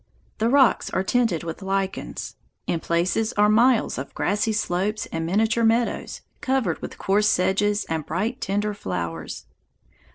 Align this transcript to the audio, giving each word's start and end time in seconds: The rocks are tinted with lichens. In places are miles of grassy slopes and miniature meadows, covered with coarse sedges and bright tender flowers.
The 0.39 0.49
rocks 0.49 0.89
are 0.89 1.03
tinted 1.03 1.43
with 1.43 1.61
lichens. 1.61 2.35
In 2.65 2.79
places 2.79 3.33
are 3.33 3.47
miles 3.49 3.99
of 3.99 4.15
grassy 4.15 4.51
slopes 4.51 5.05
and 5.11 5.27
miniature 5.27 5.63
meadows, 5.63 6.21
covered 6.41 6.81
with 6.81 6.97
coarse 6.97 7.27
sedges 7.27 7.85
and 7.85 8.03
bright 8.03 8.41
tender 8.41 8.73
flowers. 8.73 9.45